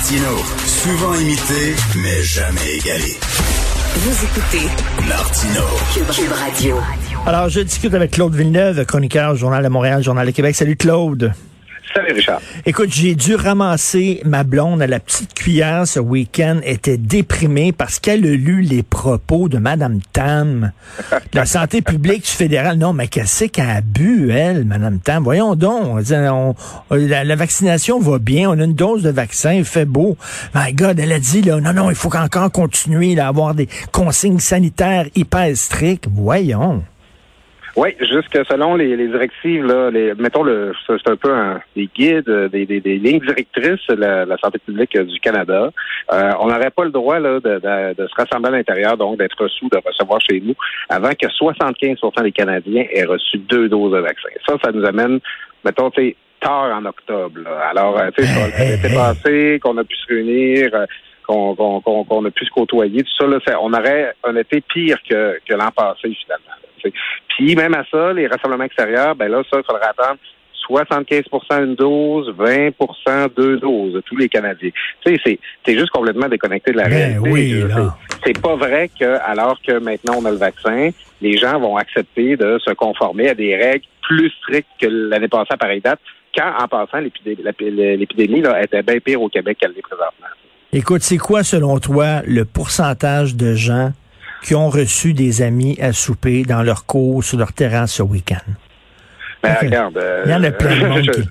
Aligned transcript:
Martino, 0.00 0.36
souvent 0.64 1.14
imité, 1.14 1.74
mais 2.02 2.22
jamais 2.22 2.76
égalé. 2.78 3.18
Vous 3.96 4.24
écoutez 4.24 4.66
Martino. 5.06 5.60
Cube 5.92 6.32
Radio. 6.32 6.76
Alors, 7.26 7.50
je 7.50 7.60
discute 7.60 7.92
avec 7.92 8.12
Claude 8.12 8.34
Villeneuve, 8.34 8.86
chroniqueur, 8.86 9.36
Journal 9.36 9.62
de 9.62 9.68
Montréal, 9.68 10.02
Journal 10.02 10.26
de 10.26 10.30
Québec. 10.30 10.56
Salut 10.56 10.76
Claude. 10.76 11.34
Salut 11.92 12.12
Richard. 12.12 12.40
Écoute, 12.66 12.90
j'ai 12.92 13.16
dû 13.16 13.34
ramasser 13.34 14.20
ma 14.24 14.44
blonde 14.44 14.80
à 14.80 14.86
la 14.86 15.00
petite 15.00 15.34
cuillère 15.34 15.88
ce 15.88 15.98
week-end. 15.98 16.60
Elle 16.64 16.74
était 16.74 16.96
déprimée 16.98 17.72
parce 17.72 17.98
qu'elle 17.98 18.24
a 18.24 18.30
lu 18.30 18.60
les 18.60 18.84
propos 18.84 19.48
de 19.48 19.58
Madame 19.58 19.98
Tam, 20.12 20.70
de 21.10 21.16
la 21.38 21.46
santé 21.46 21.82
publique 21.82 22.28
fédérale. 22.28 22.78
Non, 22.78 22.92
mais 22.92 23.08
qu'est-ce 23.08 23.46
qu'elle 23.46 23.68
a 23.68 23.80
bu, 23.80 24.30
elle, 24.30 24.64
Madame 24.66 25.00
Tam? 25.00 25.24
Voyons 25.24 25.56
donc. 25.56 26.04
On- 26.12 26.54
la, 26.92 27.24
la 27.24 27.36
vaccination 27.36 27.98
va 27.98 28.18
bien. 28.20 28.50
On 28.50 28.60
a 28.60 28.64
une 28.64 28.74
dose 28.74 29.02
de 29.02 29.10
vaccin. 29.10 29.52
Il 29.54 29.64
fait 29.64 29.84
beau. 29.84 30.16
My 30.54 30.72
God, 30.72 31.00
elle 31.00 31.12
a 31.12 31.18
dit, 31.18 31.42
là, 31.42 31.60
non, 31.60 31.72
non, 31.72 31.90
il 31.90 31.96
faut 31.96 32.14
encore 32.14 32.52
continuer 32.52 33.16
là, 33.16 33.26
à 33.26 33.28
avoir 33.30 33.54
des 33.56 33.68
consignes 33.90 34.38
sanitaires 34.38 35.06
hyper 35.16 35.56
strictes. 35.56 36.06
Voyons. 36.08 36.84
Oui, 37.80 37.96
jusque 38.00 38.38
selon 38.46 38.74
les, 38.76 38.94
les 38.94 39.08
directives, 39.08 39.64
là, 39.64 39.90
les, 39.90 40.12
mettons 40.14 40.42
le 40.42 40.72
c'est 40.86 41.08
un 41.08 41.16
peu 41.16 41.32
un, 41.32 41.62
des 41.74 41.88
guides, 41.96 42.28
euh, 42.28 42.46
des, 42.48 42.66
des, 42.66 42.78
des 42.80 42.98
lignes 42.98 43.20
directrices 43.20 43.86
de 43.88 43.94
la, 43.94 44.26
la 44.26 44.36
santé 44.36 44.58
publique 44.58 44.94
euh, 44.96 45.04
du 45.04 45.18
Canada. 45.20 45.70
Euh, 46.12 46.30
on 46.40 46.48
n'aurait 46.48 46.70
pas 46.78 46.84
le 46.84 46.90
droit 46.90 47.18
là, 47.18 47.40
de, 47.40 47.54
de, 47.58 47.94
de 48.02 48.06
se 48.06 48.14
rassembler 48.14 48.48
à 48.48 48.56
l'intérieur, 48.58 48.98
donc 48.98 49.16
d'être 49.16 49.48
sous, 49.48 49.70
de 49.70 49.78
recevoir 49.82 50.20
chez 50.20 50.40
nous, 50.40 50.54
avant 50.90 51.12
que 51.20 51.26
75% 51.26 52.22
des 52.22 52.32
Canadiens 52.32 52.84
aient 52.92 53.04
reçu 53.06 53.38
deux 53.38 53.66
doses 53.70 53.92
de 53.92 53.98
vaccin. 54.00 54.28
Ça, 54.46 54.56
ça 54.62 54.72
nous 54.72 54.84
amène, 54.84 55.18
mettons, 55.64 55.90
tu 55.90 56.14
tard 56.40 56.76
en 56.76 56.84
octobre. 56.84 57.40
là. 57.44 57.68
Alors, 57.70 57.98
euh, 57.98 58.10
tu 58.14 58.22
sais, 58.24 58.28
ça 58.28 58.50
ça 58.58 58.62
a 58.62 58.72
été 58.74 58.88
passé, 58.94 59.58
qu'on 59.62 59.78
a 59.78 59.84
pu 59.84 59.96
se 59.96 60.06
réunir. 60.08 60.70
qu'on 61.26 62.24
a 62.26 62.30
pu 62.30 62.44
se 62.44 62.50
côtoyer, 62.50 63.02
tout 63.04 63.14
ça, 63.18 63.26
là, 63.26 63.38
ça- 63.46 63.58
on 63.62 63.72
aurait 63.72 64.12
un 64.24 64.36
été 64.36 64.60
pire 64.60 64.98
que, 65.08 65.38
que 65.48 65.54
l'an 65.54 65.70
passé, 65.74 66.14
finalement. 66.24 66.56
Puis 67.36 67.54
même 67.56 67.74
à 67.74 67.84
ça, 67.90 68.12
les 68.12 68.26
rassemblements 68.26 68.64
extérieurs, 68.64 69.14
ben 69.14 69.28
là, 69.28 69.42
ça, 69.50 69.58
il 69.58 69.64
faudra 69.64 69.86
attendre 69.90 70.18
75% 70.68 71.64
une 71.64 71.74
dose, 71.74 72.32
20% 72.38 73.28
deux 73.36 73.56
doses 73.58 73.94
de 73.94 74.00
tous 74.00 74.16
les 74.16 74.28
Canadiens. 74.28 74.70
Tu 75.04 75.16
sais, 75.16 75.38
c'est 75.66 75.72
juste 75.78 75.90
complètement 75.90 76.28
déconnecté 76.28 76.72
de 76.72 76.76
la 76.76 76.84
Ben 76.88 76.94
réalité. 76.94 77.30
oui, 77.30 77.64
c'est- 78.24 78.40
pas 78.40 78.54
vrai 78.56 78.88
que, 78.98 79.18
alors 79.24 79.58
que 79.66 79.78
maintenant 79.78 80.14
on 80.18 80.24
a 80.26 80.30
le 80.30 80.36
vaccin, 80.36 80.90
les 81.20 81.36
gens 81.38 81.58
vont 81.58 81.76
accepter 81.76 82.36
de 82.36 82.58
se 82.64 82.70
conformer 82.74 83.30
à 83.30 83.34
des 83.34 83.56
règles 83.56 83.84
plus 84.02 84.30
strictes 84.42 84.68
que 84.80 84.86
l'année 84.86 85.28
passée 85.28 85.48
à 85.50 85.56
pareille 85.56 85.80
date, 85.80 86.00
quand, 86.36 86.52
en 86.60 86.68
passant, 86.68 86.98
l'épidémie, 87.00 88.42
était 88.62 88.82
bien 88.82 88.98
pire 89.00 89.20
au 89.22 89.28
Québec 89.28 89.58
qu'elle 89.60 89.72
l'est 89.72 89.82
présentement. 89.82 90.26
Écoute, 90.72 91.02
c'est 91.02 91.18
quoi, 91.18 91.42
selon 91.42 91.80
toi, 91.80 92.22
le 92.26 92.44
pourcentage 92.44 93.34
de 93.34 93.54
gens 93.54 93.90
qui 94.42 94.54
ont 94.54 94.68
reçu 94.70 95.12
des 95.12 95.42
amis 95.42 95.78
à 95.80 95.92
souper 95.92 96.42
dans 96.42 96.62
leur 96.62 96.86
cours, 96.86 97.22
sur 97.24 97.38
leur 97.38 97.52
terrasse 97.52 97.92
ce 97.94 98.02
week-end? 98.02 98.36
Ben, 99.42 99.52
Ok. 99.52 99.58
regarde. 99.62 99.96
euh, 99.98 100.22
Il 100.26 100.30
y 100.30 100.34
en 100.34 100.42
a 100.44 100.50
plein 100.50 100.80
de 100.80 100.86
monde 100.88 101.02
je, 101.04 101.10
qui- 101.12 101.28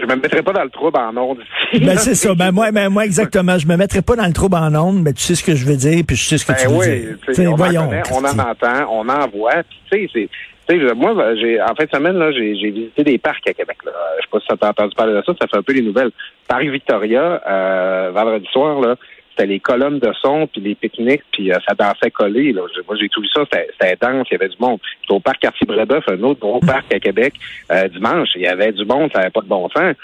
je 0.00 0.06
me 0.06 0.16
mettrai 0.16 0.42
pas 0.42 0.52
dans 0.52 0.64
le 0.64 0.70
trouble 0.70 0.98
en 0.98 1.16
ondes 1.16 1.38
ici. 1.72 1.84
Ben, 1.86 1.96
c'est 1.96 2.14
ça. 2.16 2.34
Ben, 2.34 2.50
moi, 2.50 2.72
ben, 2.72 2.88
moi, 2.88 3.04
exactement. 3.04 3.58
Je 3.58 3.66
me 3.66 3.76
mettrai 3.76 4.02
pas 4.02 4.16
dans 4.16 4.26
le 4.26 4.32
trouble 4.32 4.56
en 4.56 4.74
ondes, 4.74 5.02
mais 5.02 5.12
tu 5.12 5.22
sais 5.22 5.34
ce 5.34 5.44
que 5.44 5.54
je 5.54 5.64
veux 5.66 5.76
dire, 5.76 6.02
puis 6.06 6.16
je 6.16 6.24
sais 6.24 6.38
ce 6.38 6.44
que 6.46 6.52
Ben 6.52 6.58
tu 6.58 6.68
veux 6.68 6.84
dire. 6.84 7.16
T'sais, 7.32 7.46
on, 7.46 7.54
voyons. 7.54 7.82
en 7.82 7.88
connaît, 7.88 8.02
on 8.12 8.24
en 8.24 8.38
entend, 8.38 8.86
on 8.90 9.08
en 9.08 9.28
voit. 9.28 9.62
Tu 9.90 10.08
sais, 10.12 10.28
moi, 10.96 11.14
ben, 11.14 11.36
j'ai, 11.36 11.60
en 11.60 11.74
fin 11.74 11.84
de 11.84 11.90
semaine, 11.90 12.16
là, 12.18 12.32
j'ai, 12.32 12.56
j'ai 12.56 12.70
visité 12.70 13.04
des 13.04 13.18
parcs 13.18 13.46
à 13.48 13.52
Québec. 13.52 13.76
Là. 13.84 13.92
Je 14.18 14.22
sais 14.22 14.28
pas 14.32 14.40
si 14.40 14.46
tu 14.46 14.64
as 14.64 14.68
entendu 14.70 14.94
parler 14.96 15.12
de 15.12 15.22
ça, 15.24 15.32
ça 15.40 15.46
fait 15.46 15.56
un 15.58 15.62
peu 15.62 15.72
les 15.74 15.82
nouvelles. 15.82 16.10
Paris 16.48 16.70
Victoria, 16.70 17.40
euh, 17.46 18.10
vendredi 18.14 18.46
soir, 18.52 18.80
là, 18.80 18.96
c'était 19.34 19.48
les 19.48 19.60
colonnes 19.60 19.98
de 19.98 20.12
son, 20.20 20.46
puis 20.46 20.60
les 20.60 20.74
pique-niques, 20.74 21.24
puis 21.32 21.52
euh, 21.52 21.56
ça 21.66 21.74
dansait 21.74 22.10
collé. 22.10 22.52
Là. 22.52 22.62
Moi, 22.86 22.96
j'ai 23.00 23.08
tout 23.08 23.20
vu 23.20 23.28
ça, 23.28 23.42
c'était, 23.50 23.96
dense, 24.00 24.28
il 24.30 24.34
y 24.34 24.36
avait 24.36 24.48
du 24.48 24.56
monde. 24.60 24.78
Puis 24.80 25.14
au 25.14 25.20
parc 25.20 25.40
Cartier-Brébeuf, 25.40 26.04
un 26.08 26.22
autre 26.22 26.40
gros 26.40 26.60
parc 26.60 26.92
à 26.94 27.00
Québec, 27.00 27.34
euh, 27.72 27.88
dimanche, 27.88 28.30
il 28.36 28.42
y 28.42 28.46
avait 28.46 28.72
du 28.72 28.84
monde, 28.84 29.10
ça 29.12 29.18
n'avait 29.20 29.30
pas 29.30 29.40
de 29.40 29.48
bon 29.48 29.68
sens. 29.70 29.96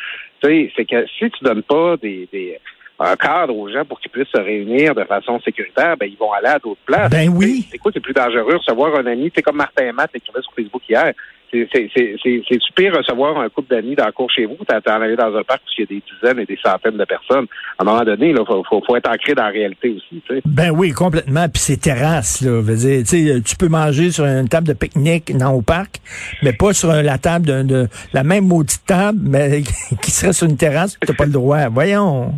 Tu 0.42 0.48
sais, 0.48 0.72
c'est 0.74 0.84
que 0.84 1.06
si 1.06 1.30
tu 1.30 1.44
donnes 1.44 1.62
pas 1.62 1.96
des, 1.96 2.28
des 2.32 2.58
un 3.02 3.16
cadre 3.16 3.56
aux 3.56 3.68
gens 3.70 3.84
pour 3.86 3.98
qu'ils 3.98 4.10
puissent 4.10 4.28
se 4.28 4.40
réunir 4.40 4.94
de 4.94 5.04
façon 5.04 5.40
sécuritaire, 5.40 5.96
ben 5.96 6.06
ils 6.06 6.18
vont 6.18 6.32
aller 6.32 6.48
à 6.48 6.58
d'autres 6.58 6.82
places. 6.84 7.10
Ben 7.10 7.30
oui. 7.30 7.66
C'est 7.70 7.78
quoi, 7.78 7.90
c'est 7.94 8.00
plus 8.00 8.12
dangereux 8.12 8.56
recevoir 8.56 8.94
un 8.96 9.06
ami, 9.06 9.32
c'est 9.34 9.40
comme 9.40 9.56
Martin 9.56 9.86
et 9.86 9.92
Matt 9.92 10.10
écrivait 10.14 10.42
sur 10.42 10.52
Facebook 10.52 10.82
hier. 10.86 11.14
C'est 11.52 12.60
super 12.60 12.96
recevoir 12.96 13.38
un 13.38 13.48
couple 13.48 13.74
d'amis 13.74 13.96
dans 13.96 14.06
le 14.06 14.12
cours 14.12 14.30
chez 14.30 14.46
vous, 14.46 14.56
t'as 14.66 14.80
t'en 14.80 15.00
aller 15.00 15.16
dans 15.16 15.34
un 15.34 15.42
parc 15.42 15.62
où 15.62 15.70
il 15.78 15.80
y 15.80 15.82
a 15.82 15.86
des 15.86 16.02
dizaines 16.12 16.38
et 16.38 16.46
des 16.46 16.58
centaines 16.62 16.96
de 16.96 17.04
personnes? 17.04 17.46
À 17.78 17.82
un 17.82 17.84
moment 17.84 18.04
donné, 18.04 18.30
il 18.30 18.36
faut, 18.46 18.96
être 18.96 19.10
ancré 19.10 19.34
dans 19.34 19.44
la 19.44 19.50
réalité 19.50 19.90
aussi. 19.96 20.22
Ben 20.44 20.70
oui, 20.70 20.92
complètement. 20.92 21.48
Puis 21.48 21.62
c'est 21.62 21.80
terrasse, 21.80 22.42
là. 22.42 22.62
Tu 22.62 23.56
peux 23.56 23.68
manger 23.68 24.10
sur 24.10 24.24
une 24.24 24.48
table 24.48 24.68
de 24.68 24.74
pique-nique 24.74 25.36
dans 25.36 25.52
au 25.52 25.62
parc, 25.62 26.00
mais 26.42 26.52
pas 26.52 26.72
sur 26.72 26.92
la 26.92 27.18
table 27.18 27.46
de, 27.46 27.62
de 27.62 27.88
la 28.12 28.22
même 28.22 28.46
maudite 28.46 28.84
table, 28.86 29.18
mais 29.22 29.62
qui 30.02 30.10
serait 30.10 30.32
sur 30.32 30.48
une 30.48 30.56
terrasse, 30.56 30.98
tu 31.00 31.10
n'as 31.10 31.16
pas 31.16 31.26
le 31.26 31.32
droit. 31.32 31.68
Voyons. 31.68 32.32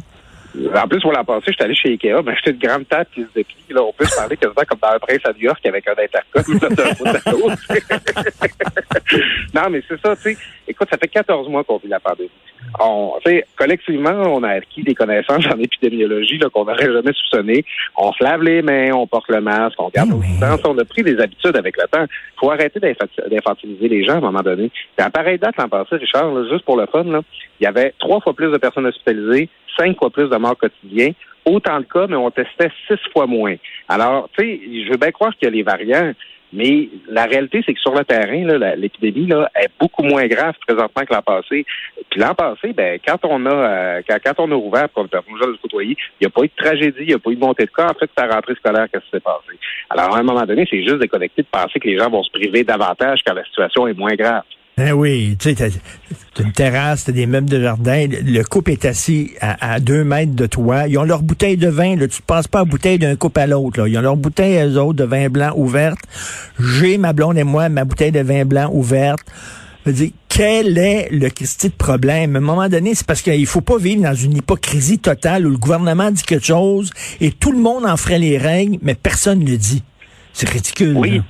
En 0.55 0.89
plus, 0.89 1.01
pour 1.01 1.13
l'an 1.13 1.25
passé, 1.25 1.47
je 1.49 1.53
suis 1.53 1.63
allé 1.63 1.75
chez 1.75 1.89
Ikea, 1.91 2.23
ben, 2.23 2.35
j'étais 2.37 2.51
une 2.51 2.59
grande 2.59 2.89
table 2.89 3.07
qui 3.15 3.23
se 3.23 3.29
déplie. 3.35 3.57
Là, 3.71 3.83
on 3.83 3.93
peut 3.93 4.05
se 4.05 4.15
parler 4.17 4.37
quasiment 4.37 4.63
comme 4.69 4.79
dans 4.81 4.89
un 4.89 4.99
prince 4.99 5.21
à 5.25 5.33
New 5.33 5.41
York 5.41 5.65
avec 5.65 5.89
un 5.89 5.93
intercom 5.93 6.59
là, 6.61 6.69
d'un 6.69 6.93
bout 6.93 7.07
à 7.07 7.31
l'autre. 7.31 7.63
non, 9.55 9.71
mais 9.71 9.83
c'est 9.89 10.01
ça, 10.01 10.15
tu 10.17 10.23
sais. 10.23 10.37
Écoute, 10.69 10.89
ça 10.91 10.99
fait 10.99 11.09
14 11.09 11.49
mois 11.49 11.65
qu'on 11.65 11.79
vit 11.79 11.89
la 11.89 12.01
pandémie. 12.01 12.31
On, 12.81 13.13
collectivement, 13.57 14.11
on 14.11 14.43
a 14.43 14.49
acquis 14.51 14.83
des 14.83 14.95
connaissances 14.95 15.47
en 15.47 15.59
épidémiologie 15.59 16.39
qu'on 16.53 16.65
n'aurait 16.65 16.93
jamais 16.93 17.13
soupçonné. 17.13 17.65
On 17.97 18.13
se 18.13 18.23
lave 18.25 18.43
les 18.43 18.63
mains, 18.63 18.93
on 18.93 19.07
porte 19.07 19.29
le 19.29 19.41
masque, 19.41 19.81
on 19.81 19.89
garde 19.89 20.09
Eh 20.11 20.15
nos 20.15 20.21
oui. 20.21 20.27
distances, 20.29 20.61
on 20.65 20.79
a 20.79 20.85
pris 20.85 21.03
des 21.03 21.19
habitudes 21.21 21.57
avec 21.57 21.77
le 21.77 21.87
temps. 21.89 22.07
faut 22.41 22.51
arrêter 22.51 22.81
d'infanti- 22.81 23.29
d'infantiliser 23.31 23.89
les 23.89 24.05
gens 24.05 24.15
à 24.15 24.17
un 24.19 24.21
moment 24.21 24.41
donné. 24.43 24.71
Puis 24.97 25.07
à 25.07 25.11
pareille 25.11 25.39
date 25.39 25.57
l'an 25.59 25.69
passé, 25.69 25.97
Richard, 25.97 26.33
là, 26.33 26.49
juste 26.51 26.65
pour 26.65 26.77
le 26.77 26.87
fun, 26.87 27.05
il 27.05 27.65
y 27.65 27.67
avait 27.67 27.95
trois 27.99 28.21
fois 28.21 28.33
plus 28.35 28.51
de 28.51 28.59
personnes 28.59 28.87
hospitalisées, 28.87 29.49
cinq 29.79 29.97
fois 29.99 30.11
plus 30.11 30.29
de 30.29 30.37
morts 30.37 30.57
quotidiens. 30.59 31.11
Autant 31.45 31.81
de 31.81 31.85
cas, 31.87 32.07
mais 32.09 32.15
on 32.15 32.31
testait 32.31 32.71
six 32.87 32.99
fois 33.13 33.27
moins. 33.27 33.57
Alors, 33.89 34.29
tu 34.39 34.45
sais, 34.45 34.61
je 34.87 34.91
veux 34.93 34.97
bien 34.97 35.11
croire 35.11 35.33
qu'il 35.37 35.47
y 35.47 35.49
a 35.49 35.51
les 35.51 35.65
variants, 35.65 36.13
mais 36.53 36.89
la 37.09 37.25
réalité, 37.25 37.63
c'est 37.65 37.73
que 37.73 37.81
sur 37.81 37.95
le 37.95 38.05
terrain, 38.05 38.75
l'épidémie 38.77 39.29
est 39.55 39.71
beaucoup 39.81 40.03
moins 40.03 40.27
grave 40.27 40.55
présentement 40.67 41.03
que 41.05 41.15
l'an 41.15 41.23
passé. 41.23 41.65
Puis 42.11 42.21
l'an 42.21 42.35
passé, 42.35 42.73
ben, 42.75 42.99
quand 43.07 43.19
on 43.25 43.47
a 43.47 43.51
euh, 43.51 44.03
quand, 44.07 44.35
on 44.39 44.53
a 44.53 44.55
ouvert 44.55 44.89
pour 44.91 45.05
le 45.05 45.57
côtoyer, 45.57 45.97
il 46.21 46.25
n'y 46.25 46.27
a 46.27 46.31
pas 46.31 46.43
eu 46.43 46.49
de 46.49 46.63
tragédie, 46.63 47.01
il 47.01 47.07
n'y 47.07 47.15
a 47.15 47.19
pas 47.19 47.31
eu 47.31 47.37
de 47.37 47.41
montée 47.41 47.65
de 47.65 47.71
cas. 47.71 47.91
En 47.91 47.95
fait, 47.95 48.11
c'est 48.17 48.27
la 48.27 48.35
rentrée 48.35 48.55
scolaire 48.55 48.87
qu'est-ce 48.93 49.05
qui 49.05 49.11
s'est 49.13 49.21
passé. 49.21 49.59
Alors, 49.89 50.15
à 50.15 50.19
un 50.19 50.23
moment 50.23 50.45
donné, 50.45 50.67
c'est 50.69 50.83
juste 50.83 50.99
déconnecté 50.99 51.43
de 51.43 51.49
penser 51.51 51.81
que 51.81 51.89
les 51.89 51.99
gens 51.99 52.11
vont 52.11 52.23
se 52.23 52.31
priver 52.31 52.65
davantage 52.65 53.21
quand 53.27 53.35
la 53.35 53.45
situation 53.45 53.89
est 53.89 53.99
moins 53.99 54.15
grave. 54.15 54.43
Ben 54.79 54.93
oui, 54.93 55.37
tu 55.39 55.55
sais, 55.55 55.71
t'as 56.35 56.43
une 56.43 56.53
terrasse, 56.53 57.05
t'as 57.05 57.13
des 57.13 57.27
meubles 57.27 57.51
de 57.51 57.61
jardin, 57.61 58.07
le 58.07 58.21
le 58.23 58.43
couple 58.43 58.71
est 58.71 58.87
assis 58.87 59.33
à, 59.41 59.75
à 59.75 59.81
deux 59.81 60.03
mètres 60.03 60.35
de 60.35 60.47
toi. 60.47 60.89
Ils 60.89 60.97
ont 60.97 61.05
leur 61.05 61.23
bouteille 61.23 61.59
de 61.59 61.69
vin, 61.69 61.95
là, 61.95 62.09
tu 62.09 62.23
ne 62.23 62.27
passes 62.27 62.49
pas 62.49 62.61
la 62.61 62.65
bouteille 62.65 62.99
d'un 62.99 63.15
couple 63.17 63.41
à 63.41 63.47
l'autre. 63.47 63.81
là. 63.81 63.89
Ils 63.89 63.99
ont 63.99 64.01
leur 64.01 64.17
bouteille, 64.17 64.57
eux 64.67 64.81
autres, 64.81 64.95
de 64.99 65.05
vin 65.05 65.29
blanc 65.29 65.53
ouverte. 65.57 65.99
J'ai, 66.59 66.97
ma 66.97 67.13
blonde 67.13 67.37
et 67.37 67.45
moi, 67.45 67.69
ma 67.69 67.85
bouteille 67.85 68.13
de 68.13 68.21
vin 68.21 68.47
blanc 68.47 68.71
ouverte. 68.73 69.21
Je 69.85 69.91
veux 69.91 69.97
dire, 69.97 70.11
quel 70.29 70.79
est 70.79 71.09
le 71.11 71.29
Christi 71.29 71.69
de 71.69 71.75
problème? 71.75 72.35
À 72.37 72.39
un 72.39 72.43
moment 72.43 72.69
donné, 72.71 72.95
c'est 72.95 73.07
parce 73.07 73.21
qu'il 73.21 73.47
faut 73.47 73.61
pas 73.61 73.77
vivre 73.77 74.03
dans 74.03 74.15
une 74.15 74.37
hypocrisie 74.39 74.99
totale 74.99 75.47
où 75.47 75.51
le 75.51 75.59
gouvernement 75.59 76.11
dit 76.11 76.23
quelque 76.23 76.47
chose 76.47 76.91
et 77.21 77.31
tout 77.31 77.53
le 77.53 77.59
monde 77.59 77.85
en 77.85 77.99
ferait 77.99 78.19
les 78.19 78.39
règles, 78.39 78.79
mais 78.81 78.95
personne 78.95 79.41
ne 79.41 79.51
le 79.51 79.59
dit. 79.59 79.83
C'est 80.33 80.49
ridicule. 80.49 80.97
Oui. 80.97 81.17
là. 81.19 81.25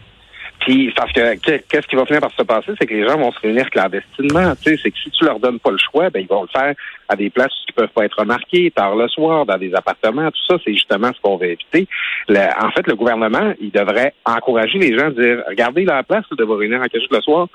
Puis 0.65 0.93
parce 0.97 1.13
que 1.13 1.35
que- 1.37 1.63
qu'est-ce 1.69 1.87
qui 1.89 1.97
va 1.97 2.07
finir 2.07 2.21
par 2.21 2.31
se 2.33 2.43
passer, 2.43 2.73
c'est 2.79 2.87
que 2.87 2.95
les 2.95 3.07
gens 3.07 3.17
vont 3.19 3.33
se 3.33 3.41
réunir 3.41 3.69
clandestinement. 3.71 4.55
Tu 4.63 4.71
sais, 4.77 4.81
c'est 4.83 4.91
que 4.91 4.99
si 4.99 5.11
tu 5.11 5.25
leur 5.25 5.41
donnes 5.41 5.59
pas 5.59 5.71
le 5.73 5.79
choix, 5.79 6.09
ben 6.11 6.21
ils 6.21 6.29
vont 6.29 6.43
le 6.43 6.49
faire 6.49 6.75
à 7.09 7.17
des 7.17 7.31
places 7.31 7.53
qui 7.67 7.73
peuvent 7.73 7.89
pas 7.89 8.05
être 8.05 8.19
remarquées, 8.21 8.71
tard 8.71 8.95
le 8.95 9.09
soir, 9.09 9.45
dans 9.45 9.59
des 9.59 9.75
appartements. 9.75 10.31
Tout 10.31 10.47
ça, 10.49 10.57
c'est 10.65 10.73
justement 10.73 11.11
ce 11.15 11.21
qu'on 11.21 11.37
veut 11.37 11.51
éviter. 11.51 11.89
En 12.31 12.71
fait, 12.71 12.87
le 12.87 12.95
gouvernement, 12.95 13.53
il 13.61 13.71
devrait 13.73 14.15
encourager 14.25 14.79
les 14.79 14.97
gens 14.97 15.07
à 15.07 15.11
dire 15.11 15.43
regardez 15.49 15.85
la 15.85 16.03
place 16.05 16.25
de 16.31 16.45
vous 16.45 16.55
réunir 16.55 16.81
en 16.81 16.85
chose 16.85 17.09
le 17.11 17.21
soir. 17.21 17.49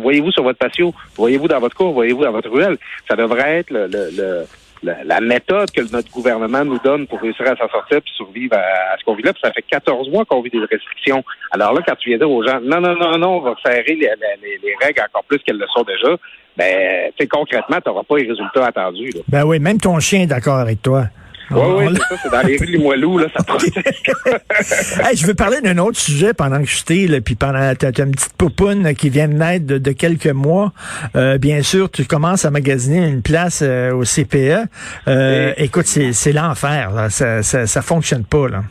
Voyez-vous 0.00 0.32
sur 0.32 0.42
votre 0.42 0.58
patio, 0.58 0.92
voyez-vous 1.16 1.48
dans 1.48 1.60
votre 1.60 1.76
cour, 1.76 1.92
voyez-vous 1.92 2.24
dans 2.24 2.32
votre 2.32 2.50
ruelle. 2.50 2.76
Ça 3.08 3.16
devrait 3.16 3.58
être 3.58 3.70
le, 3.70 3.86
le- 3.86 4.10
le- 4.16 4.44
la, 4.84 5.20
méthode 5.20 5.70
que 5.70 5.80
notre 5.92 6.10
gouvernement 6.10 6.64
nous 6.64 6.78
donne 6.78 7.06
pour 7.06 7.20
réussir 7.20 7.46
à 7.46 7.56
s'en 7.56 7.68
sortir 7.68 8.00
puis 8.02 8.12
survivre 8.16 8.56
à, 8.56 8.96
ce 8.98 9.04
qu'on 9.04 9.14
vit 9.14 9.22
là. 9.22 9.32
Puis 9.32 9.40
ça 9.42 9.52
fait 9.52 9.62
14 9.62 10.10
mois 10.10 10.24
qu'on 10.24 10.42
vit 10.42 10.50
des 10.50 10.58
restrictions. 10.60 11.24
Alors 11.50 11.72
là, 11.72 11.80
quand 11.86 11.94
tu 11.96 12.10
viens 12.10 12.18
dire 12.18 12.30
aux 12.30 12.44
gens, 12.46 12.60
non, 12.62 12.80
non, 12.80 12.94
non, 12.96 13.18
non, 13.18 13.36
on 13.38 13.40
va 13.40 13.54
serrer 13.64 13.84
les, 13.94 14.08
les- 14.42 14.58
les 14.62 14.74
règles 14.80 15.00
encore 15.02 15.24
plus 15.24 15.38
qu'elles 15.38 15.58
le 15.58 15.66
sont 15.74 15.82
déjà, 15.82 16.16
ben, 16.56 17.10
concrètement, 17.30 17.78
tu 17.80 17.88
n'auras 17.88 18.02
pas 18.04 18.16
les 18.18 18.28
résultats 18.28 18.66
attendus. 18.66 19.10
Ben 19.28 19.44
oui, 19.44 19.58
même 19.58 19.78
ton 19.78 19.98
chien 20.00 20.22
est 20.22 20.26
d'accord 20.26 20.58
avec 20.58 20.80
toi. 20.82 21.04
Oui, 21.50 21.60
oui, 21.76 21.84
c'est 21.94 22.14
ça, 22.14 22.20
c'est 22.22 22.30
dans 22.30 22.46
les 22.46 22.56
rues 22.56 22.66
de 22.66 22.72
Limoilou, 22.72 23.18
là, 23.18 23.26
ça 23.36 23.42
protège. 23.42 23.72
hey, 25.04 25.16
je 25.16 25.26
veux 25.26 25.34
parler 25.34 25.60
d'un 25.60 25.78
autre 25.78 25.98
sujet 25.98 26.32
pendant 26.32 26.60
que 26.60 26.68
je 26.68 26.82
t'ai, 26.84 27.06
là, 27.06 27.20
puis 27.20 27.34
pendant 27.34 27.74
t'as, 27.74 27.90
une 28.04 28.12
petite 28.12 28.36
poupoune 28.36 28.94
qui 28.94 29.10
vient 29.10 29.28
de 29.28 29.34
naître 29.34 29.66
de, 29.66 29.92
quelques 29.92 30.26
mois. 30.26 30.72
Euh, 31.16 31.38
bien 31.38 31.62
sûr, 31.62 31.90
tu 31.90 32.04
commences 32.04 32.44
à 32.44 32.50
magasiner 32.50 33.06
une 33.06 33.22
place 33.22 33.62
euh, 33.62 33.92
au 33.92 34.04
CPE. 34.04 34.68
Euh, 35.08 35.52
écoute, 35.56 35.86
c'est, 35.86 36.32
l'enfer, 36.32 36.90
là. 36.90 37.10
Ça, 37.10 37.42
ça, 37.42 37.66
ça 37.66 37.82
fonctionne 37.82 38.24
pas, 38.24 38.48
là. 38.48 38.62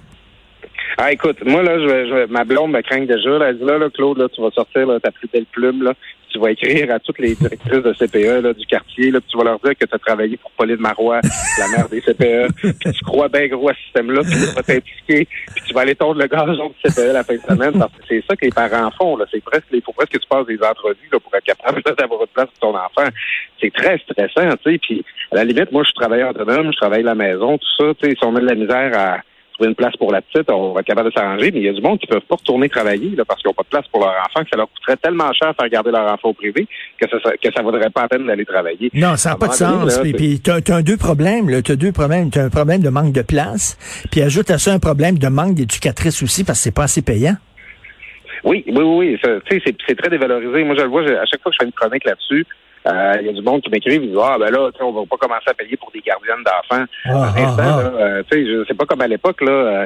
Ah, 0.98 1.12
écoute, 1.12 1.38
moi, 1.46 1.64
là, 1.64 1.80
je, 1.80 1.88
je, 1.88 2.32
ma 2.32 2.44
blonde 2.44 2.72
me 2.72 2.82
craint 2.82 3.06
déjà. 3.06 3.38
Là, 3.38 3.50
elle 3.50 3.58
dit, 3.58 3.66
là, 3.66 3.78
là, 3.78 3.90
Claude, 3.90 4.18
là, 4.18 4.28
tu 4.34 4.42
vas 4.42 4.52
sortir 4.52 4.86
là, 4.86 5.00
ta 5.00 5.12
plus 5.12 5.28
belle 5.32 5.46
plume, 5.52 5.84
là. 5.84 5.94
Tu 6.34 6.40
vas 6.40 6.50
écrire 6.50 6.92
à 6.92 7.00
toutes 7.00 7.20
les 7.20 7.36
directrices 7.36 7.84
de 7.84 7.94
CPE 7.94 8.42
là, 8.42 8.54
du 8.54 8.66
quartier, 8.66 9.12
là, 9.12 9.20
tu 9.22 9.38
vas 9.38 9.44
leur 9.44 9.60
dire 9.60 9.74
que 9.78 9.86
tu 9.86 9.94
as 9.94 10.00
travaillé 10.00 10.36
pour 10.38 10.50
Pauline 10.52 10.80
Marois, 10.80 11.22
la 11.60 11.68
mère 11.68 11.88
des 11.90 12.02
CPE, 12.02 12.52
puis 12.80 12.92
tu 12.92 13.04
crois 13.04 13.30
bien 13.30 13.48
gros 13.48 13.70
à 13.70 13.74
ce 13.74 13.82
système-là, 13.84 14.22
puis 14.22 14.32
tu 14.32 14.56
vas 14.56 14.64
t'impliquer, 14.64 15.28
puis 15.54 15.64
tu 15.68 15.74
vas 15.76 15.82
aller 15.82 15.94
tondre 15.94 16.20
le 16.20 16.26
gazon 16.26 16.70
du 16.70 16.90
CPE 16.90 17.14
la 17.14 17.24
fin 17.24 17.36
de 17.36 17.42
semaine, 17.42 17.78
parce 17.78 17.92
que 17.94 18.04
c'est 18.10 18.24
ça 18.28 18.36
que 18.36 18.46
les 18.46 18.52
parents 18.52 18.90
font. 18.98 19.16
Là. 19.16 19.26
C'est 19.32 19.44
presque, 19.44 19.68
il 19.72 19.84
faut 19.84 19.94
presque 19.94 20.14
que 20.14 20.18
tu 20.18 20.28
passes 20.28 20.48
des 20.48 20.60
entrevues 20.64 21.10
là, 21.12 21.20
pour 21.20 21.36
être 21.36 21.44
capable 21.44 21.84
d'avoir 21.84 22.22
une 22.22 22.28
place 22.28 22.50
pour 22.60 22.72
ton 22.72 22.78
enfant. 22.78 23.10
C'est 23.62 23.72
très 23.72 24.00
stressant, 24.00 24.58
tu 24.64 24.72
sais. 24.72 24.78
Puis 24.80 25.06
à 25.32 25.36
la 25.36 25.44
limite, 25.46 25.72
moi, 25.72 25.84
je 25.88 25.94
travaille 25.94 26.24
autonome, 26.24 26.72
je 26.72 26.78
travaille 26.78 27.02
à 27.02 27.14
la 27.14 27.16
maison, 27.16 27.60
tout 27.60 27.84
ça. 27.84 27.94
Tu 28.02 28.10
sais, 28.10 28.16
si 28.16 28.26
on 28.26 28.32
met 28.32 28.42
de 28.42 28.48
la 28.48 28.56
misère 28.56 28.92
à 28.98 29.20
trouver 29.54 29.70
une 29.70 29.76
place 29.76 29.96
pour 29.98 30.12
la 30.12 30.22
petite, 30.22 30.50
on 30.50 30.74
va 30.74 30.82
être 30.82 30.86
capable 30.86 31.10
de 31.10 31.14
s'arranger, 31.14 31.52
mais 31.52 31.60
il 31.60 31.66
y 31.66 31.70
a 31.70 31.74
du 31.74 31.82
monde 31.82 32.00
qui 32.00 32.08
ne 32.08 32.14
peuvent 32.14 32.28
pas 32.28 32.36
retourner 32.36 32.70
travailler 32.70 33.16
là, 33.16 33.24
parce 33.26 33.42
qu'ils 33.42 33.50
n'ont 33.50 33.54
pas 33.54 33.64
de 33.64 33.70
place 33.70 33.88
pour 33.88 34.02
leur 34.02 34.12
enfant, 34.12 34.44
que 34.44 34.50
ça 34.50 34.58
leur 34.58 34.70
coûterait 34.70 34.98
tellement 34.98 35.32
cher 35.34 35.52
de 35.52 35.56
faire 35.56 35.70
garder 35.70 35.92
leur 35.92 36.12
enfant 36.12 36.30
au 36.30 36.34
privé 36.34 36.68
que 37.00 37.10
ça 37.10 37.18
que 37.32 37.54
ça 37.56 37.62
vaudrait 37.62 37.90
pas 37.90 38.04
la 38.04 38.08
peine 38.08 38.26
d'aller 38.26 38.46
travailler. 38.46 38.90
Non, 38.94 39.16
ça 39.16 39.32
n'a 39.32 39.36
pas 39.36 39.48
de 39.48 39.54
sens. 39.54 40.00
puis, 40.00 40.42
tu 40.42 40.52
as, 40.52 40.82
deux 40.82 40.98
problèmes. 40.98 41.62
Tu 41.62 41.72
as 41.72 41.76
deux 41.76 41.92
problèmes. 41.92 42.30
Tu 42.30 42.40
as 42.40 42.44
un 42.44 42.50
problème 42.50 42.82
de 42.82 42.90
manque 42.90 43.14
de 43.14 43.22
place, 43.22 43.78
puis 44.12 44.22
ajoute 44.22 44.50
à 44.52 44.58
ça 44.58 44.74
un 44.74 44.80
problème 44.80 45.18
de 45.18 45.28
manque 45.28 45.56
d'éducatrice 45.56 46.22
aussi 46.24 46.44
parce 46.44 46.60
que 46.60 46.64
c'est 46.64 46.76
pas 46.76 46.84
assez 46.84 47.02
payant. 47.02 47.36
Oui, 48.44 48.64
oui, 48.68 48.84
oui. 48.84 49.20
C'est 49.24 49.96
très 49.96 50.10
dévalorisé. 50.10 50.64
Moi, 50.64 50.76
je 50.78 50.84
le 50.84 50.90
vois 50.90 51.02
à 51.04 51.26
chaque 51.26 51.42
fois 51.42 51.52
que 51.52 51.56
je 51.60 51.64
fais 51.64 51.66
une 51.66 51.72
chronique 51.72 52.06
là-dessus. 52.06 52.46
Euh, 52.86 53.14
il 53.22 53.28
y 53.28 53.30
a 53.30 53.34
du 53.34 53.42
monde 53.42 53.62
qui 53.62 53.70
m'écrivent, 53.70 54.04
ils 54.04 54.10
disent 54.10 54.20
Ah 54.22 54.38
ben 54.38 54.52
là, 54.52 54.70
on 54.82 54.92
va 54.92 55.02
pas 55.06 55.18
commencer 55.18 55.48
à 55.48 55.54
payer 55.54 55.78
pour 55.78 55.92
des 55.92 56.02
gardiennes 56.02 56.44
d'enfants. 56.44 56.86
Ah, 57.06 57.34
ah, 57.38 57.56
ah. 57.58 57.80
Euh, 57.80 58.64
c'est 58.68 58.78
pas 58.78 58.86
comme 58.86 59.02
à 59.02 59.08
l'époque, 59.08 59.42
là. 59.42 59.86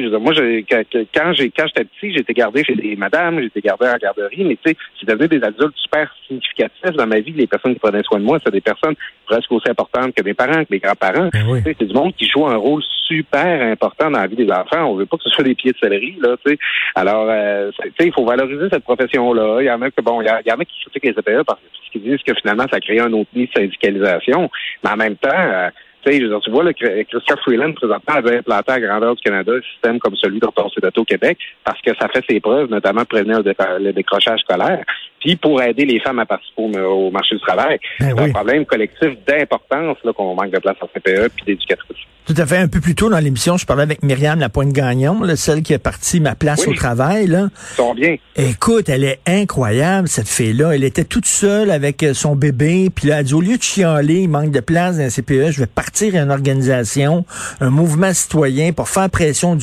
Moi, 0.00 0.34
quand 0.34 1.32
j'ai 1.34 1.50
quand 1.50 1.66
j'étais 1.66 1.84
petit, 1.84 2.12
j'étais 2.12 2.34
gardé 2.34 2.64
chez 2.64 2.74
des 2.74 2.96
madames, 2.96 3.40
j'étais 3.40 3.60
gardé 3.60 3.86
en 3.86 3.96
garderie, 3.96 4.44
mais 4.44 4.56
tu 4.64 4.70
sais, 4.70 4.76
c'est 4.98 5.08
devenu 5.08 5.28
des 5.28 5.44
adultes 5.44 5.76
super 5.76 6.12
significatifs 6.26 6.96
dans 6.96 7.06
ma 7.06 7.20
vie. 7.20 7.32
Les 7.32 7.46
personnes 7.46 7.74
qui 7.74 7.80
prenaient 7.80 8.02
soin 8.02 8.18
de 8.18 8.24
moi, 8.24 8.38
c'est 8.44 8.52
des 8.52 8.60
personnes 8.60 8.94
presque 9.26 9.50
aussi 9.52 9.68
importantes 9.68 10.14
que 10.14 10.22
mes 10.22 10.34
parents, 10.34 10.64
que 10.64 10.70
mes 10.70 10.78
grands-parents. 10.78 11.28
Ben 11.32 11.62
c'est 11.64 11.84
du 11.84 11.94
monde 11.94 12.14
qui 12.16 12.28
joue 12.28 12.46
un 12.46 12.56
rôle 12.56 12.82
super 13.06 13.62
important 13.62 14.10
dans 14.10 14.20
la 14.20 14.26
vie 14.26 14.36
des 14.36 14.50
enfants. 14.50 14.84
On 14.84 14.94
veut 14.94 15.06
pas 15.06 15.16
que 15.16 15.24
ce 15.24 15.30
soit 15.30 15.44
des 15.44 15.54
pieds 15.54 15.72
de 15.72 15.78
céleri, 15.78 16.16
là. 16.20 16.36
Tu 16.44 16.52
sais, 16.52 16.58
alors, 16.94 17.26
euh, 17.28 17.70
tu 17.82 17.90
sais, 17.98 18.06
il 18.06 18.12
faut 18.12 18.24
valoriser 18.24 18.68
cette 18.70 18.84
profession-là. 18.84 19.60
Il 19.60 19.66
y 19.66 19.70
en 19.70 19.80
a 19.82 19.90
que 19.90 20.00
bon, 20.02 20.20
il 20.20 20.26
y, 20.26 20.52
en 20.52 20.58
a 20.58 20.64
qui 20.64 20.80
critiquent 20.82 21.04
les 21.04 21.14
CPE 21.14 21.44
parce 21.46 21.60
qu'ils 21.90 22.02
disent 22.02 22.22
que 22.22 22.34
finalement, 22.34 22.66
ça 22.70 22.80
crée 22.80 23.00
un 23.00 23.12
autre 23.12 23.30
nid 23.34 23.46
de 23.46 23.60
syndicalisation. 23.60 24.50
Mais 24.84 24.90
en 24.90 24.96
même 24.96 25.16
temps, 25.16 25.30
euh, 25.32 25.70
tu 26.10 26.50
vois, 26.50 26.64
le 26.64 26.72
Christian 26.72 27.36
Freeland, 27.42 27.72
présentement, 27.72 28.14
avait 28.14 28.38
implanté 28.38 28.72
à 28.72 28.80
grandeur 28.80 29.14
du 29.14 29.22
Canada 29.22 29.52
un 29.52 29.62
système 29.72 29.98
comme 29.98 30.16
celui 30.16 30.40
dont 30.40 30.52
on 30.56 30.68
s'est 30.70 30.98
au 30.98 31.04
Québec 31.04 31.38
parce 31.64 31.80
que 31.82 31.90
ça 31.98 32.08
fait 32.08 32.24
ses 32.28 32.40
preuves, 32.40 32.70
notamment 32.70 33.04
prévenir 33.04 33.42
le, 33.42 33.92
décrochage 33.92 34.40
scolaire, 34.40 34.84
puis 35.20 35.36
pour 35.36 35.62
aider 35.62 35.84
les 35.84 36.00
femmes 36.00 36.18
à 36.18 36.26
participer 36.26 36.62
au, 36.80 37.10
marché 37.10 37.34
du 37.34 37.40
travail. 37.40 37.78
Ben 38.00 38.14
c'est 38.16 38.22
un 38.22 38.30
problème 38.30 38.64
collectif 38.66 39.10
d'importance 39.26 39.96
qu'on 40.16 40.34
manque 40.34 40.50
de 40.50 40.58
place 40.58 40.76
en 40.80 40.86
CPE 40.86 41.32
puis 41.36 41.44
d'éducatrices. 41.46 42.06
Tout 42.28 42.34
à 42.36 42.44
fait. 42.44 42.58
Un 42.58 42.68
peu 42.68 42.80
plus 42.80 42.94
tôt 42.94 43.08
dans 43.08 43.20
l'émission, 43.20 43.56
je 43.56 43.64
parlais 43.64 43.84
avec 43.84 44.02
Myriam 44.02 44.38
Lapointe-Gagnon, 44.38 45.18
celle 45.34 45.62
qui 45.62 45.72
est 45.72 45.78
partie 45.78 46.20
ma 46.20 46.34
place 46.34 46.68
au 46.68 46.74
travail. 46.74 47.26
Là. 47.26 47.48
Sont 47.74 47.94
bien. 47.94 48.16
Écoute, 48.36 48.90
elle 48.90 49.04
est 49.04 49.20
incroyable, 49.26 50.08
cette 50.08 50.28
fille-là. 50.28 50.74
Elle 50.74 50.84
était 50.84 51.04
toute 51.04 51.24
seule 51.24 51.70
avec 51.70 52.02
euh, 52.02 52.12
son 52.12 52.36
bébé. 52.36 52.90
Puis 52.94 53.08
là, 53.08 53.20
elle 53.20 53.24
dit, 53.24 53.32
au 53.32 53.40
lieu 53.40 53.56
de 53.56 53.62
chialer, 53.62 54.20
il 54.20 54.28
manque 54.28 54.50
de 54.50 54.60
place 54.60 54.98
dans 54.98 55.04
la 55.04 55.10
CPE, 55.10 55.52
je 55.52 55.60
vais 55.60 55.66
partir 55.66 56.16
à 56.16 56.18
une 56.18 56.30
organisation, 56.30 57.24
un 57.60 57.70
mouvement 57.70 58.12
citoyen 58.12 58.72
pour 58.72 58.90
faire 58.90 59.08
pression 59.08 59.56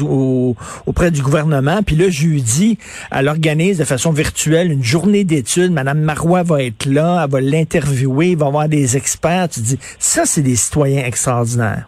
auprès 0.87 1.11
du 1.11 1.21
gouvernement. 1.21 1.83
Puis 1.83 1.95
là, 1.95 2.09
je 2.09 2.25
lui 2.25 2.41
dis, 2.41 2.79
elle 3.11 3.27
organise 3.27 3.77
de 3.77 3.83
façon 3.83 4.11
virtuelle 4.11 4.71
une 4.71 4.83
journée 4.83 5.23
d'études. 5.45 5.71
Madame 5.71 5.99
Marois 5.99 6.43
va 6.43 6.63
être 6.63 6.85
là, 6.85 7.23
elle 7.23 7.31
va 7.31 7.41
l'interviewer, 7.41 8.29
il 8.29 8.37
va 8.37 8.47
avoir 8.47 8.67
des 8.67 8.97
experts. 8.97 9.49
Tu 9.49 9.61
dis, 9.61 9.77
ça, 9.99 10.25
c'est 10.25 10.41
des 10.41 10.55
citoyens 10.55 11.05
extraordinaires. 11.05 11.85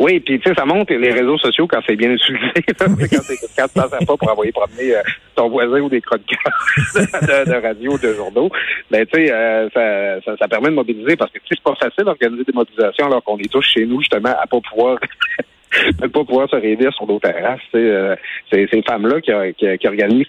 Oui, 0.00 0.18
puis 0.18 0.40
tu 0.40 0.48
sais, 0.48 0.54
ça 0.56 0.64
monte 0.64 0.90
les 0.90 1.12
réseaux 1.12 1.38
sociaux 1.38 1.68
quand 1.68 1.80
c'est 1.86 1.94
bien 1.94 2.10
utilisé. 2.10 2.52
quand, 2.78 2.86
quand 2.86 3.68
tu 3.68 3.74
passes 3.74 3.92
à 3.92 4.04
pas 4.04 4.16
pour 4.16 4.28
envoyer 4.28 4.50
promener 4.50 4.96
euh, 4.96 5.02
ton 5.36 5.48
voisin 5.48 5.80
ou 5.80 5.88
des 5.88 6.00
crottes 6.00 6.22
de, 6.26 7.50
de 7.50 7.62
radio, 7.62 7.96
de 7.96 8.12
journaux, 8.12 8.50
ben 8.90 9.06
tu 9.06 9.24
sais, 9.24 9.32
euh, 9.32 9.68
ça, 9.70 10.36
ça, 10.36 10.48
permet 10.48 10.70
de 10.70 10.74
mobiliser 10.74 11.14
parce 11.16 11.30
que 11.30 11.38
c'est 11.48 11.62
pas 11.62 11.76
facile 11.76 12.04
d'organiser 12.04 12.42
des 12.42 12.52
mobilisations 12.52 13.06
alors 13.06 13.22
qu'on 13.22 13.38
est 13.38 13.50
tous 13.50 13.62
chez 13.62 13.86
nous 13.86 14.00
justement 14.00 14.34
à 14.36 14.46
pas 14.48 14.60
pouvoir 14.68 14.98
pas 16.00 16.24
pouvoir 16.24 16.48
se 16.50 16.56
réunir 16.56 16.92
sur 16.94 17.06
nos 17.06 17.20
terrasses. 17.20 17.60
Euh, 17.76 18.16
c'est 18.50 18.68
ces 18.72 18.82
femmes-là 18.82 19.20
qui, 19.20 19.30
qui, 19.56 19.78
qui 19.78 19.86
organisent 19.86 20.26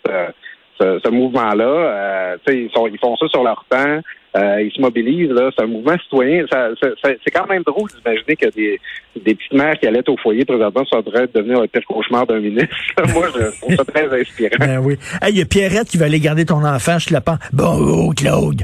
ce, 0.80 1.00
ce 1.04 1.10
mouvement-là. 1.10 1.66
Euh, 1.66 2.38
ils, 2.48 2.70
sont, 2.72 2.88
ils 2.88 3.00
font 3.00 3.16
ça 3.18 3.28
sur 3.28 3.44
leur 3.44 3.66
temps. 3.70 4.02
Euh, 4.36 4.62
ils 4.62 4.72
se 4.72 4.82
mobilisent. 4.82 5.32
Là, 5.32 5.50
c'est 5.56 5.64
un 5.64 5.68
mouvement 5.68 5.98
citoyen. 5.98 6.46
Ça, 6.52 6.70
c'est 7.04 7.32
quand 7.32 7.48
même 7.48 7.64
drôle 7.64 7.90
d'imaginer 7.90 8.36
que 8.36 8.50
des, 8.50 8.80
des 9.16 9.36
petites 9.36 9.54
mères 9.54 9.80
qui 9.80 9.88
allaient 9.88 10.08
au 10.10 10.18
foyer 10.18 10.44
présentement 10.44 10.84
ça 10.92 11.02
devrait 11.02 11.28
devenir 11.34 11.62
un 11.62 11.68
pire 11.68 11.86
cauchemar 11.88 12.28
d'un 12.28 12.40
ministre. 12.40 12.76
Moi, 13.14 13.28
je 13.34 13.58
trouve 13.60 13.76
ça 13.76 13.86
très 13.86 14.22
inspirant. 14.22 14.58
Ben 14.60 14.80
oui. 14.80 14.98
Il 15.28 15.38
y 15.38 15.42
a 15.42 15.46
Pierrette 15.46 15.88
qui 15.88 15.98
va 15.98 16.06
aller 16.06 16.20
garder 16.20 16.46
ton 16.46 16.64
enfant. 16.66 17.00
Je 17.00 17.08
te 17.08 17.14
la 17.14 17.22
pense. 17.22 17.40
Bon, 17.54 17.78
oh, 17.80 18.14
Claude. 18.16 18.64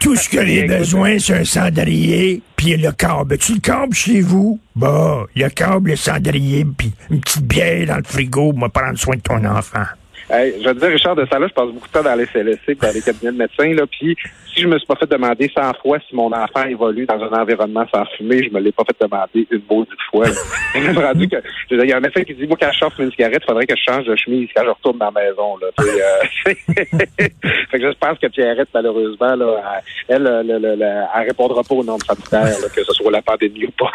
Tout 0.00 0.16
ce 0.16 0.28
que 0.28 0.44
j'ai 0.44 0.64
besoin, 0.64 1.18
c'est 1.18 1.34
un 1.34 1.44
cendrier, 1.44 2.42
puis 2.56 2.76
le 2.76 2.90
câble. 2.90 3.38
Tu 3.38 3.54
le 3.54 3.60
câble 3.60 3.94
chez 3.94 4.20
vous? 4.20 4.60
Bah, 4.74 5.24
le 5.34 5.48
câble, 5.48 5.90
le 5.90 5.96
cendrier, 5.96 6.66
puis 6.76 6.92
une 7.08 7.20
petite 7.20 7.44
bière 7.44 7.86
dans 7.86 7.96
le 7.96 8.04
frigo 8.04 8.52
pour 8.52 8.70
prendre 8.70 8.98
soin 8.98 9.16
de 9.16 9.22
ton 9.22 9.44
enfant 9.44 9.86
je 10.30 10.64
te 10.64 10.78
dire, 10.78 10.88
Richard 10.88 11.16
de 11.16 11.26
Salah, 11.26 11.48
je 11.48 11.54
passe 11.54 11.68
beaucoup 11.68 11.88
de 11.88 11.92
temps 11.92 12.02
dans 12.02 12.14
les 12.14 12.26
CLSC, 12.26 12.78
dans 12.80 12.92
les 12.92 13.00
cabinets 13.00 13.32
de 13.32 13.38
médecins, 13.38 13.74
là, 13.74 13.86
puis 13.86 14.16
si 14.54 14.62
je 14.62 14.66
me 14.66 14.78
suis 14.78 14.86
pas 14.86 14.96
fait 14.96 15.08
demander 15.08 15.50
100 15.54 15.72
fois 15.80 15.98
si 16.08 16.14
mon 16.14 16.32
enfant 16.32 16.64
évolue 16.68 17.06
dans 17.06 17.22
un 17.22 17.40
environnement 17.40 17.86
sans 17.92 18.04
fumée, 18.16 18.42
je 18.42 18.50
me 18.50 18.60
l'ai 18.60 18.72
pas 18.72 18.84
fait 18.84 18.96
demander 19.00 19.46
une 19.50 19.62
maudite 19.68 19.92
fois. 20.10 20.26
rendu 21.06 21.28
que, 21.28 21.36
il 21.70 21.88
y 21.88 21.92
a 21.92 21.96
un 21.96 22.00
médecin 22.00 22.22
qui 22.22 22.34
dit, 22.34 22.46
moi, 22.46 22.56
quand 22.60 22.70
je 22.72 22.78
chauffe 22.78 22.98
une 22.98 23.10
cigarette, 23.10 23.42
il 23.42 23.46
faudrait 23.46 23.66
que 23.66 23.74
je 23.76 23.92
change 23.92 24.06
de 24.06 24.16
chemise 24.16 24.48
quand 24.54 24.64
je 24.64 24.70
retourne 24.70 24.98
dans 24.98 25.10
la 25.14 25.22
maison, 25.22 25.56
là. 25.58 25.68
Euh, 25.80 26.52
fait 27.70 27.78
que 27.78 27.92
je 27.92 27.98
pense 27.98 28.18
que 28.18 28.26
Pierrette, 28.28 28.68
malheureusement, 28.74 29.34
là, 29.36 29.80
elle, 30.08 30.26
elle, 30.26 30.64
elle, 30.64 31.26
répondra 31.26 31.62
pas 31.62 31.74
aux 31.74 31.84
normes 31.84 32.00
sanitaires, 32.00 32.56
que 32.74 32.84
ce 32.84 32.92
soit 32.92 33.10
la 33.10 33.22
pandémie 33.22 33.66
ou 33.66 33.70
pas. 33.72 33.90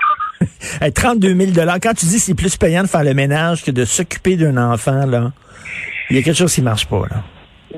32 0.94 1.36
000 1.54 1.68
Quand 1.82 1.94
tu 1.94 2.06
dis 2.06 2.20
c'est 2.20 2.36
plus 2.36 2.58
payant 2.58 2.84
de 2.84 2.88
faire 2.88 3.04
le 3.04 3.14
ménage 3.14 3.64
que 3.64 3.72
de 3.72 3.86
s'occuper 3.86 4.36
d'un 4.36 4.58
enfant, 4.58 5.06
là, 5.06 5.32
il 6.10 6.18
y 6.18 6.20
a 6.20 6.24
quelque 6.24 6.38
chose 6.38 6.54
qui 6.54 6.62
marche 6.62 6.88
pas, 6.88 7.04
là. 7.10 7.24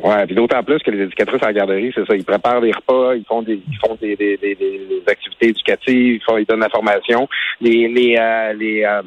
Ouais, 0.04 0.26
puis 0.26 0.36
d'autant 0.36 0.64
plus 0.64 0.80
que 0.80 0.92
les 0.92 1.04
éducatrices 1.04 1.42
en 1.44 1.52
garderie, 1.52 1.92
c'est 1.96 2.06
ça, 2.06 2.16
ils 2.16 2.24
préparent 2.24 2.62
des 2.62 2.72
repas, 2.72 3.16
ils 3.16 3.26
font 3.26 3.42
des, 3.42 3.62
ils 3.68 3.78
font 3.78 3.98
des, 4.00 4.16
des, 4.16 4.38
des, 4.38 4.56
des 4.56 5.02
activités 5.08 5.48
éducatives, 5.50 6.16
ils, 6.16 6.22
font, 6.24 6.38
ils 6.38 6.46
donnent 6.46 6.60
l'information. 6.60 7.28
Les, 7.62 7.88
les, 7.88 8.16
euh, 8.20 8.54
les 8.54 8.84
euh, 8.84 9.02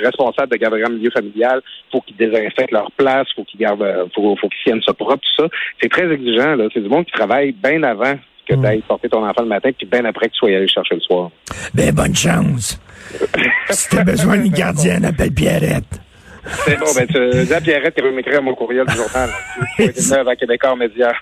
responsables 0.00 0.52
de 0.52 0.56
garderie 0.56 0.84
en 0.84 0.90
milieu 0.90 1.10
familial, 1.10 1.62
faut 1.90 2.00
qu'ils 2.00 2.16
désinfectent 2.16 2.72
leur 2.72 2.90
place, 2.92 3.26
faut 3.34 3.44
qu'ils 3.44 3.60
gardent, 3.60 3.82
euh, 3.82 4.06
faut, 4.14 4.36
faut 4.36 4.48
qu'ils 4.48 4.62
tiennent 4.64 4.82
ça 4.86 4.94
propre, 4.94 5.22
tout 5.22 5.42
ça. 5.42 5.48
C'est 5.80 5.90
très 5.90 6.10
exigeant, 6.12 6.54
là. 6.54 6.68
C'est 6.72 6.80
du 6.80 6.88
monde 6.88 7.06
qui 7.06 7.12
travaille 7.12 7.52
bien 7.52 7.82
avant 7.82 8.14
que 8.46 8.54
mm. 8.54 8.60
tu 8.60 8.66
ailles 8.66 8.82
porter 8.86 9.08
ton 9.08 9.26
enfant 9.26 9.42
le 9.42 9.48
matin, 9.48 9.70
puis 9.76 9.86
bien 9.86 10.04
après 10.04 10.26
que 10.26 10.32
tu 10.32 10.38
sois 10.38 10.50
allé 10.50 10.68
chercher 10.68 10.94
le 10.94 11.00
soir. 11.00 11.30
Ben, 11.74 11.92
bonne 11.92 12.14
chance. 12.14 12.80
si 13.70 13.88
t'as 13.88 14.04
besoin 14.04 14.38
d'une 14.38 14.52
gardienne, 14.52 15.04
appelle 15.04 15.32
Pierrette. 15.32 16.05
C'est 16.64 16.78
bon, 16.78 16.86
ben, 16.94 17.06
tu 17.06 17.52
à 17.52 17.60
Pierrette 17.60 17.94
qu'il 17.94 18.04
veut 18.04 18.12
m'écrire 18.12 18.42
mon 18.42 18.54
courriel 18.54 18.86
du 18.86 18.94
journal. 18.94 19.30
Villeneuve 19.78 20.28
à 20.28 20.36
Québécois 20.36 20.76
Média. 20.76 21.12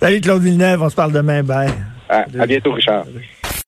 Salut 0.00 0.20
Claude 0.20 0.42
Villeneuve, 0.42 0.82
on 0.82 0.88
se 0.88 0.94
parle 0.94 1.12
demain. 1.12 1.42
Bye. 1.42 1.70
à 2.08 2.46
bientôt, 2.46 2.72
Richard. 2.72 3.04